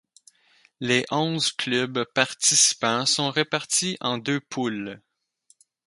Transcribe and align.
Les 0.79 1.05
onze 1.11 1.51
clubs 1.51 2.05
participants 2.15 3.05
sont 3.05 3.29
répartis 3.29 3.97
en 4.01 4.17
deux 4.17 4.39
poules. 4.39 4.99